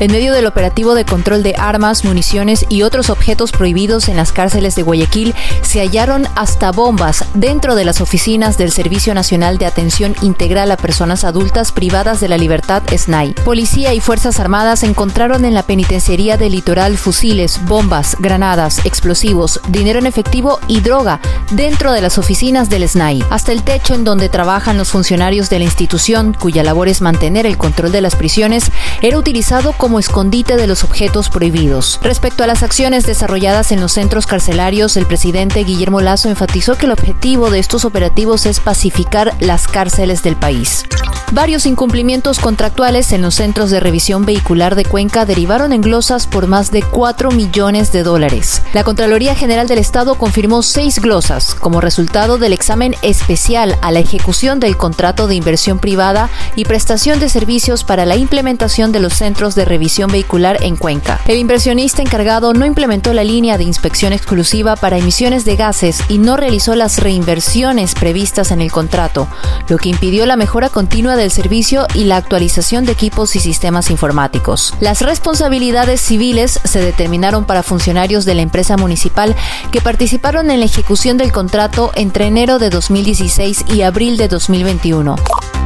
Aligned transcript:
en 0.00 0.10
medio 0.10 0.32
del 0.32 0.46
operativo 0.46 0.94
de 0.94 1.04
control 1.04 1.42
de 1.42 1.54
armas, 1.56 2.04
municiones 2.04 2.66
y 2.68 2.82
otros 2.82 3.10
objetos 3.10 3.52
prohibidos 3.52 4.08
en 4.08 4.16
las 4.16 4.32
cárceles 4.32 4.74
de 4.74 4.82
Guayaquil, 4.82 5.34
se 5.62 5.80
hallaron 5.80 6.26
hasta 6.34 6.72
bombas 6.72 7.24
dentro 7.34 7.74
de 7.74 7.84
las 7.84 8.00
oficinas 8.00 8.58
del 8.58 8.72
Servicio 8.72 9.14
Nacional 9.14 9.58
de 9.58 9.66
Atención 9.66 10.16
Integral 10.22 10.70
a 10.70 10.76
Personas 10.76 11.24
Adultas 11.24 11.72
Privadas 11.72 12.20
de 12.20 12.28
la 12.28 12.38
Libertad, 12.38 12.82
SNAI. 12.94 13.34
Policía 13.44 13.92
y 13.92 14.00
Fuerzas 14.00 14.40
Armadas 14.40 14.82
encontraron 14.82 15.44
en 15.44 15.54
la 15.54 15.62
penitenciaría 15.62 16.36
del 16.36 16.52
litoral 16.52 16.96
fusiles, 16.96 17.60
bombas, 17.66 18.16
granadas, 18.18 18.84
explosivos, 18.86 19.60
dinero 19.68 19.98
en 19.98 20.06
efectivo 20.06 20.60
y 20.66 20.80
droga 20.80 21.20
dentro 21.50 21.92
de 21.92 22.00
las 22.00 22.16
oficinas 22.16 22.70
del 22.70 22.88
SNAI, 22.88 23.22
hasta 23.30 23.52
el 23.52 23.62
techo 23.62 23.94
en 23.94 24.04
donde 24.04 24.28
trabajan 24.28 24.78
los 24.78 24.90
funcionarios 24.90 25.50
de 25.50 25.58
la 25.58 25.64
institución, 25.64 26.34
cuya 26.38 26.62
labor 26.62 26.88
es 26.88 27.00
mantener 27.00 27.44
el 27.44 27.58
control 27.58 27.92
de 27.92 28.00
las 28.00 28.16
prisiones, 28.16 28.70
era 29.02 29.18
utilizado 29.18 29.72
como 29.72 29.89
como 29.90 29.98
escondite 29.98 30.56
de 30.56 30.68
los 30.68 30.84
objetos 30.84 31.30
prohibidos. 31.30 31.98
Respecto 32.00 32.44
a 32.44 32.46
las 32.46 32.62
acciones 32.62 33.06
desarrolladas 33.06 33.72
en 33.72 33.80
los 33.80 33.90
centros 33.90 34.24
carcelarios, 34.24 34.96
el 34.96 35.04
presidente 35.04 35.64
Guillermo 35.64 36.00
Lazo 36.00 36.28
enfatizó 36.28 36.76
que 36.76 36.86
el 36.86 36.92
objetivo 36.92 37.50
de 37.50 37.58
estos 37.58 37.84
operativos 37.84 38.46
es 38.46 38.60
pacificar 38.60 39.34
las 39.40 39.66
cárceles 39.66 40.22
del 40.22 40.36
país. 40.36 40.84
Varios 41.32 41.64
incumplimientos 41.64 42.40
contractuales 42.40 43.12
en 43.12 43.22
los 43.22 43.36
centros 43.36 43.70
de 43.70 43.78
revisión 43.78 44.26
vehicular 44.26 44.74
de 44.74 44.84
Cuenca 44.84 45.24
derivaron 45.24 45.72
en 45.72 45.80
glosas 45.80 46.26
por 46.26 46.48
más 46.48 46.72
de 46.72 46.82
4 46.82 47.30
millones 47.30 47.92
de 47.92 48.02
dólares. 48.02 48.62
La 48.72 48.82
Contraloría 48.82 49.36
General 49.36 49.68
del 49.68 49.78
Estado 49.78 50.16
confirmó 50.16 50.64
seis 50.64 50.98
glosas 50.98 51.54
como 51.54 51.80
resultado 51.80 52.36
del 52.38 52.52
examen 52.52 52.96
especial 53.02 53.78
a 53.80 53.92
la 53.92 54.00
ejecución 54.00 54.58
del 54.58 54.76
contrato 54.76 55.28
de 55.28 55.36
inversión 55.36 55.78
privada 55.78 56.30
y 56.56 56.64
prestación 56.64 57.20
de 57.20 57.28
servicios 57.28 57.84
para 57.84 58.06
la 58.06 58.16
implementación 58.16 58.90
de 58.90 58.98
los 58.98 59.12
centros 59.12 59.54
de 59.54 59.64
revisión 59.64 60.10
vehicular 60.10 60.58
en 60.64 60.74
Cuenca. 60.74 61.20
El 61.28 61.38
inversionista 61.38 62.02
encargado 62.02 62.54
no 62.54 62.66
implementó 62.66 63.12
la 63.12 63.22
línea 63.22 63.56
de 63.56 63.62
inspección 63.62 64.12
exclusiva 64.12 64.74
para 64.74 64.98
emisiones 64.98 65.44
de 65.44 65.54
gases 65.54 66.00
y 66.08 66.18
no 66.18 66.36
realizó 66.36 66.74
las 66.74 66.98
reinversiones 66.98 67.94
previstas 67.94 68.50
en 68.50 68.60
el 68.60 68.72
contrato, 68.72 69.28
lo 69.68 69.76
que 69.76 69.90
impidió 69.90 70.26
la 70.26 70.34
mejora 70.34 70.70
continua 70.70 71.19
del 71.20 71.30
servicio 71.30 71.86
y 71.94 72.04
la 72.04 72.16
actualización 72.16 72.84
de 72.84 72.92
equipos 72.92 73.36
y 73.36 73.40
sistemas 73.40 73.90
informáticos. 73.90 74.74
Las 74.80 75.02
responsabilidades 75.02 76.00
civiles 76.00 76.60
se 76.64 76.80
determinaron 76.80 77.44
para 77.44 77.62
funcionarios 77.62 78.24
de 78.24 78.34
la 78.34 78.42
empresa 78.42 78.76
municipal 78.76 79.36
que 79.70 79.80
participaron 79.80 80.50
en 80.50 80.60
la 80.60 80.66
ejecución 80.66 81.16
del 81.16 81.32
contrato 81.32 81.92
entre 81.94 82.26
enero 82.26 82.58
de 82.58 82.70
2016 82.70 83.66
y 83.68 83.82
abril 83.82 84.16
de 84.16 84.28
2021. 84.28 85.16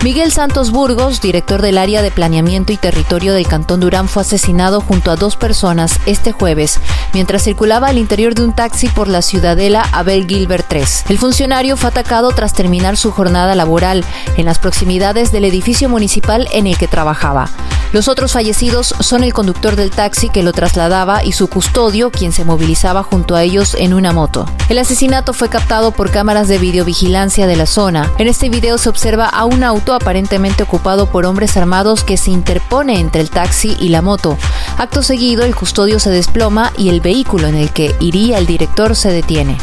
Miguel 0.05 0.33
Santos 0.33 0.71
Burgos, 0.71 1.23
director 1.23 1.63
del 1.63 1.79
área 1.79 2.03
de 2.03 2.11
planeamiento 2.11 2.75
y 2.75 2.77
territorio 2.77 3.33
del 3.33 3.49
Cantón 3.49 3.81
Durán, 3.81 4.07
fue 4.07 4.21
asesinado 4.21 4.83
junto 4.83 5.11
a 5.11 5.17
dos 5.17 5.37
personas 5.37 5.99
este 6.05 6.31
jueves 6.31 6.79
mientras 7.15 7.45
circulaba 7.45 7.89
al 7.89 7.97
interior 7.97 8.35
de 8.35 8.45
un 8.45 8.55
taxi 8.55 8.89
por 8.89 9.09
la 9.09 9.23
ciudadela 9.23 9.81
Abel 9.93 10.27
Gilbert 10.27 10.67
3. 10.69 11.07
El 11.09 11.17
funcionario 11.17 11.79
fue 11.79 11.89
atacado 11.89 12.33
tras 12.33 12.53
terminar 12.53 12.99
su 12.99 13.13
jornada 13.13 13.55
laboral 13.55 14.05
en 14.37 14.45
las 14.45 14.59
proximidades 14.59 15.33
del 15.33 15.47
edificio 15.47 15.89
municipal 15.89 16.49
en 16.53 16.67
el 16.67 16.77
que 16.77 16.87
trabajaba. 16.87 17.49
Los 17.95 18.09
otros 18.09 18.33
fallecidos 18.33 18.93
son 18.99 19.23
el 19.23 19.33
conductor 19.33 19.77
del 19.77 19.93
taxi 19.93 20.29
que 20.29 20.43
lo 20.43 20.51
trasladaba 20.51 21.23
y 21.23 21.31
su 21.31 21.47
custodio, 21.47 22.11
quien 22.11 22.33
se 22.33 22.45
movilizaba 22.45 23.05
junto 23.05 23.37
a 23.37 23.45
ellos 23.45 23.77
en 23.79 23.95
una 23.95 24.13
moto. 24.13 24.47
El 24.69 24.79
asesinato 24.79 25.33
fue 25.33 25.49
captado 25.49 25.93
por 25.93 26.11
cámaras 26.11 26.49
de 26.49 26.59
videovigilancia 26.59 27.47
de 27.47 27.55
la 27.55 27.67
zona. 27.67 28.11
En 28.19 28.27
este 28.27 28.49
video 28.49 28.79
se 28.79 28.89
observa 28.89 29.27
a 29.27 29.45
un 29.45 29.63
auto 29.63 29.95
aparentemente 29.95 30.65
ocupado 30.65 31.07
por 31.07 31.25
hombres 31.25 31.57
armados 31.57 32.03
que 32.03 32.17
se 32.17 32.33
interpone 32.33 32.99
entre 32.99 33.21
el 33.21 33.31
taxi 33.31 33.77
y 33.79 33.91
la 33.91 34.03
moto. 34.03 34.37
Acto 34.77 35.05
seguido, 35.05 35.45
el 35.45 35.55
custodio 35.55 36.01
se 36.01 36.11
desploma 36.11 36.73
y 36.77 36.89
el 36.89 37.01
vehículo 37.01 37.47
en 37.47 37.55
el 37.55 37.71
que 37.71 37.95
iría 38.01 38.39
el 38.39 38.47
director 38.47 38.97
se 38.97 39.13
detiene. 39.13 39.57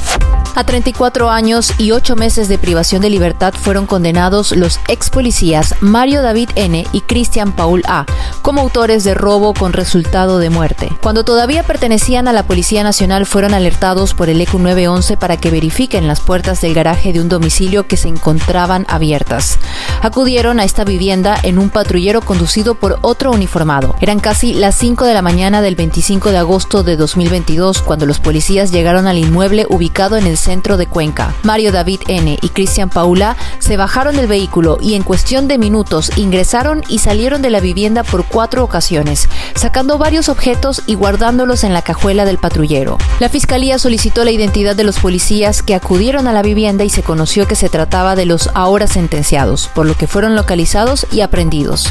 A 0.53 0.65
34 0.65 1.29
años 1.29 1.73
y 1.77 1.91
8 1.91 2.15
meses 2.17 2.49
de 2.49 2.57
privación 2.57 3.01
de 3.01 3.09
libertad 3.09 3.53
fueron 3.53 3.85
condenados 3.85 4.51
los 4.51 4.79
ex 4.89 5.09
policías 5.09 5.75
Mario 5.79 6.21
David 6.21 6.49
N. 6.55 6.85
y 6.91 7.01
Cristian 7.01 7.53
Paul 7.53 7.83
A. 7.87 8.05
como 8.41 8.61
autores 8.61 9.03
de 9.03 9.13
robo 9.13 9.53
con 9.53 9.73
resultado 9.73 10.39
de 10.39 10.49
muerte. 10.49 10.89
Cuando 11.01 11.23
todavía 11.23 11.63
pertenecían 11.63 12.27
a 12.27 12.33
la 12.33 12.43
Policía 12.43 12.83
Nacional 12.83 13.25
fueron 13.25 13.53
alertados 13.53 14.13
por 14.13 14.29
el 14.29 14.41
ECU 14.41 14.59
911 14.59 15.17
para 15.17 15.37
que 15.37 15.51
verifiquen 15.51 16.07
las 16.07 16.19
puertas 16.19 16.61
del 16.61 16.73
garaje 16.73 17.13
de 17.13 17.21
un 17.21 17.29
domicilio 17.29 17.87
que 17.87 17.97
se 17.97 18.07
encontraban 18.07 18.85
abiertas. 18.89 19.59
Acudieron 20.01 20.59
a 20.59 20.63
esta 20.63 20.83
vivienda 20.83 21.37
en 21.43 21.59
un 21.59 21.69
patrullero 21.69 22.21
conducido 22.21 22.75
por 22.75 22.99
otro 23.01 23.31
uniformado. 23.31 23.95
Eran 24.01 24.19
casi 24.19 24.53
las 24.53 24.75
5 24.75 25.05
de 25.05 25.13
la 25.13 25.21
mañana 25.21 25.61
del 25.61 25.75
25 25.75 26.31
de 26.31 26.37
agosto 26.37 26.83
de 26.83 26.97
2022 26.97 27.81
cuando 27.81 28.05
los 28.05 28.19
policías 28.19 28.71
llegaron 28.71 29.07
al 29.07 29.17
inmueble 29.17 29.65
ubicado 29.69 30.17
en 30.17 30.25
el 30.25 30.37
centro 30.37 30.77
de 30.77 30.87
Cuenca. 30.87 31.33
Mario 31.43 31.71
David 31.71 32.01
N. 32.07 32.37
y 32.41 32.49
Cristian 32.49 32.89
Paula 32.89 33.35
se 33.59 33.77
bajaron 33.77 34.15
del 34.15 34.27
vehículo 34.27 34.77
y 34.81 34.95
en 34.95 35.03
cuestión 35.03 35.47
de 35.47 35.57
minutos 35.57 36.11
ingresaron 36.15 36.83
y 36.87 36.99
salieron 36.99 37.41
de 37.41 37.49
la 37.49 37.59
vivienda 37.59 38.03
por 38.03 38.25
cuatro 38.31 38.63
ocasiones, 38.63 39.29
sacando 39.55 39.97
varios 39.97 40.29
objetos 40.29 40.81
y 40.87 40.95
guardándolos 40.95 41.63
en 41.63 41.73
la 41.73 41.81
cajuela 41.81 42.25
del 42.25 42.37
patrullero. 42.37 42.97
La 43.19 43.29
fiscalía 43.29 43.77
solicitó 43.77 44.23
la 44.23 44.31
identidad 44.31 44.75
de 44.75 44.83
los 44.83 44.99
policías 44.99 45.61
que 45.61 45.75
acudieron 45.75 46.27
a 46.27 46.33
la 46.33 46.41
vivienda 46.41 46.83
y 46.83 46.89
se 46.89 47.03
conoció 47.03 47.47
que 47.47 47.55
se 47.55 47.69
trataba 47.69 48.15
de 48.15 48.25
los 48.25 48.49
ahora 48.53 48.87
sentenciados, 48.87 49.69
por 49.75 49.85
lo 49.85 49.95
que 49.95 50.07
fueron 50.07 50.35
localizados 50.35 51.05
y 51.11 51.21
aprendidos. 51.21 51.87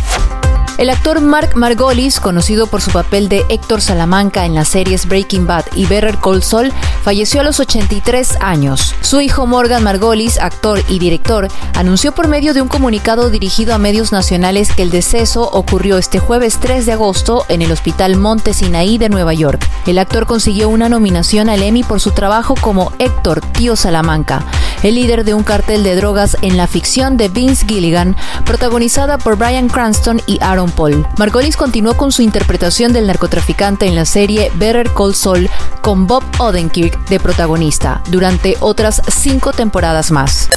El 0.80 0.88
actor 0.88 1.20
Mark 1.20 1.56
Margolis, 1.56 2.20
conocido 2.20 2.66
por 2.66 2.80
su 2.80 2.90
papel 2.90 3.28
de 3.28 3.44
Héctor 3.50 3.82
Salamanca 3.82 4.46
en 4.46 4.54
las 4.54 4.68
series 4.68 5.06
Breaking 5.06 5.46
Bad 5.46 5.66
y 5.74 5.84
Better 5.84 6.16
Call 6.16 6.42
Saul, 6.42 6.72
falleció 7.02 7.42
a 7.42 7.44
los 7.44 7.60
83 7.60 8.38
años. 8.40 8.94
Su 9.02 9.20
hijo 9.20 9.46
Morgan 9.46 9.82
Margolis, 9.82 10.38
actor 10.38 10.82
y 10.88 10.98
director, 10.98 11.48
anunció 11.74 12.12
por 12.12 12.28
medio 12.28 12.54
de 12.54 12.62
un 12.62 12.68
comunicado 12.68 13.28
dirigido 13.28 13.74
a 13.74 13.78
medios 13.78 14.10
nacionales 14.10 14.72
que 14.72 14.80
el 14.80 14.90
deceso 14.90 15.50
ocurrió 15.52 15.98
este 15.98 16.18
jueves 16.18 16.56
3 16.58 16.86
de 16.86 16.92
agosto 16.92 17.44
en 17.50 17.60
el 17.60 17.72
Hospital 17.72 18.16
Monte 18.16 18.54
Sinaí 18.54 18.96
de 18.96 19.10
Nueva 19.10 19.34
York. 19.34 19.68
El 19.86 19.98
actor 19.98 20.24
consiguió 20.24 20.70
una 20.70 20.88
nominación 20.88 21.50
al 21.50 21.62
Emmy 21.62 21.82
por 21.82 22.00
su 22.00 22.12
trabajo 22.12 22.54
como 22.58 22.90
Héctor 22.98 23.42
Tío 23.42 23.76
Salamanca, 23.76 24.46
el 24.82 24.94
líder 24.94 25.24
de 25.24 25.34
un 25.34 25.42
cartel 25.42 25.82
de 25.82 25.96
drogas 25.96 26.36
en 26.42 26.56
la 26.56 26.66
ficción 26.66 27.16
de 27.16 27.28
Vince 27.28 27.66
Gilligan, 27.66 28.16
protagonizada 28.44 29.18
por 29.18 29.36
Brian 29.36 29.68
Cranston 29.68 30.20
y 30.26 30.38
Aaron 30.40 30.70
Paul. 30.70 31.06
Margolis 31.18 31.56
continuó 31.56 31.96
con 31.96 32.12
su 32.12 32.22
interpretación 32.22 32.92
del 32.92 33.06
narcotraficante 33.06 33.86
en 33.86 33.94
la 33.94 34.04
serie 34.04 34.50
Better 34.56 34.90
Call 34.92 35.14
Saul 35.14 35.50
con 35.82 36.06
Bob 36.06 36.24
Odenkirk 36.38 37.08
de 37.08 37.20
protagonista 37.20 38.02
durante 38.10 38.56
otras 38.60 39.02
cinco 39.08 39.52
temporadas 39.52 40.10
más. 40.10 40.48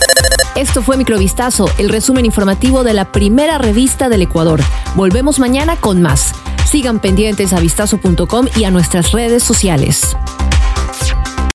Esto 0.55 0.83
fue 0.83 0.97
Microvistazo, 0.97 1.67
el 1.77 1.89
resumen 1.89 2.25
informativo 2.25 2.83
de 2.83 2.93
la 2.93 3.11
primera 3.11 3.57
revista 3.57 4.07
del 4.07 4.21
Ecuador. 4.21 4.61
Volvemos 4.95 5.39
mañana 5.39 5.77
con 5.77 6.01
más. 6.01 6.33
Sigan 6.69 6.99
pendientes 6.99 7.53
a 7.53 7.59
vistazo.com 7.59 8.47
y 8.55 8.63
a 8.65 8.71
nuestras 8.71 9.11
redes 9.11 9.43
sociales. 9.43 10.15